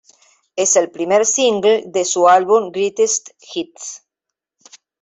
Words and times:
Es 0.55 0.77
el 0.77 0.89
primer 0.89 1.27
single 1.27 1.83
de 1.85 2.05
su 2.05 2.27
álbum 2.27 2.71
Greatest 2.71 3.29
Hits. 3.53 4.01